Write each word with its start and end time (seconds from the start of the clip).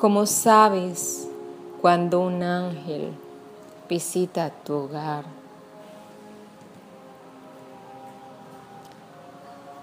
Como 0.00 0.24
sabes 0.24 1.28
cuando 1.82 2.20
un 2.20 2.42
ángel 2.42 3.12
visita 3.86 4.48
tu 4.48 4.72
hogar? 4.72 5.26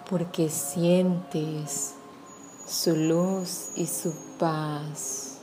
Porque 0.09 0.49
sientes 0.49 1.93
su 2.65 2.95
luz 2.95 3.69
y 3.75 3.85
su 3.85 4.11
paz. 4.39 5.37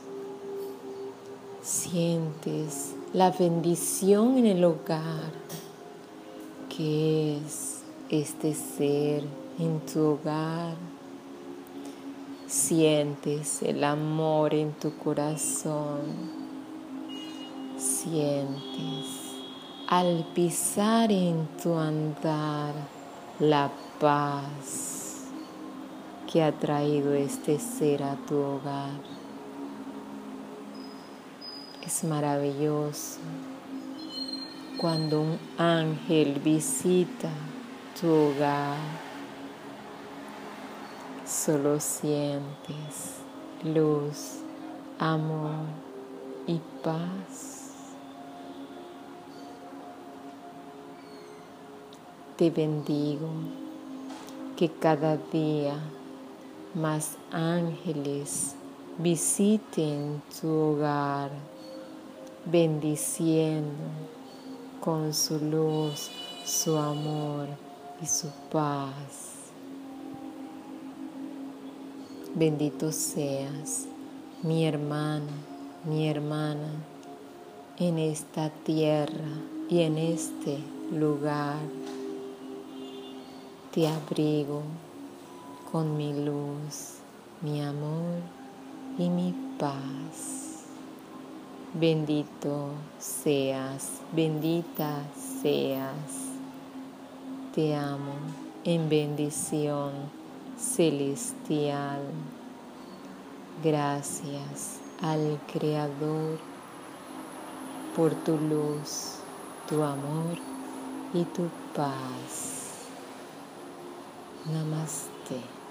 Sientes 1.61 2.95
la 3.13 3.31
bendición 3.31 4.37
en 4.39 4.45
el 4.45 4.65
hogar 4.65 5.31
que 6.75 7.37
es 7.37 7.79
este 8.09 8.53
ser 8.53 9.23
en 9.57 9.79
tu 9.85 10.01
hogar. 10.01 10.94
Sientes 12.55 13.61
el 13.63 13.83
amor 13.83 14.53
en 14.53 14.71
tu 14.71 14.95
corazón. 14.97 16.03
Sientes 17.77 19.33
al 19.89 20.25
pisar 20.33 21.11
en 21.11 21.49
tu 21.61 21.75
andar 21.75 22.73
la 23.39 23.69
paz 23.99 25.25
que 26.31 26.41
ha 26.41 26.53
traído 26.53 27.13
este 27.13 27.59
ser 27.59 28.01
a 28.01 28.15
tu 28.25 28.37
hogar. 28.37 29.01
Es 31.85 32.05
maravilloso 32.05 33.19
cuando 34.77 35.23
un 35.23 35.39
ángel 35.57 36.39
visita 36.39 37.31
tu 37.99 38.07
hogar. 38.09 39.04
Solo 41.25 41.79
sientes 41.79 43.15
luz, 43.63 44.43
amor 44.99 45.65
y 46.45 46.61
paz. 46.83 47.71
Te 52.37 52.51
bendigo 52.51 53.27
que 54.55 54.69
cada 54.69 55.17
día 55.17 55.79
más 56.75 57.17
ángeles 57.31 58.55
visiten 58.99 60.21
tu 60.39 60.47
hogar, 60.47 61.31
bendiciendo 62.45 63.83
con 64.79 65.11
su 65.11 65.39
luz, 65.39 66.11
su 66.45 66.77
amor 66.77 67.47
y 67.99 68.05
su 68.05 68.29
paz. 68.51 69.34
Bendito 72.37 72.91
seas, 72.91 73.87
mi 74.43 74.65
hermano, 74.65 75.31
mi 75.85 76.09
hermana, 76.09 76.67
en 77.77 77.97
esta 77.97 78.49
tierra 78.49 79.29
y 79.69 79.79
en 79.79 79.97
este 79.97 80.57
lugar. 80.91 81.59
Te 83.73 83.87
abrigo 83.87 84.63
con 85.71 85.95
mi 85.95 86.11
luz, 86.11 86.95
mi 87.41 87.61
amor 87.61 88.19
y 88.97 89.07
mi 89.07 89.33
paz. 89.57 90.65
Bendito 91.73 92.71
seas, 92.99 94.01
bendita 94.11 95.03
seas. 95.41 96.33
Te 97.53 97.73
amo 97.73 98.15
en 98.65 98.89
bendición 98.89 100.24
celestial. 100.57 102.01
Gracias 103.63 104.79
al 105.01 105.39
Creador 105.51 106.39
por 107.95 108.13
tu 108.23 108.37
luz, 108.37 109.19
tu 109.69 109.81
amor 109.81 110.37
y 111.13 111.23
tu 111.23 111.47
paz. 111.73 112.85
Namaste. 114.51 115.64